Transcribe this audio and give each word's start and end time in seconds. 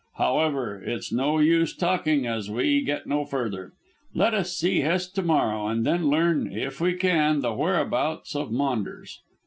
However, 0.15 0.81
it's 0.83 1.11
no 1.11 1.37
use 1.37 1.75
talking, 1.75 2.25
as 2.25 2.49
we 2.49 2.81
get 2.81 3.05
no 3.05 3.23
further. 3.23 3.73
Let 4.15 4.33
us 4.33 4.51
see 4.57 4.79
Hest 4.79 5.13
to 5.13 5.21
morrow, 5.21 5.67
and 5.67 5.85
then 5.85 6.09
learn, 6.09 6.51
if 6.51 6.81
we 6.81 6.95
can, 6.95 7.41
the 7.41 7.53
whereabouts 7.53 8.35
of 8.35 8.51
Maunders. 8.51 9.19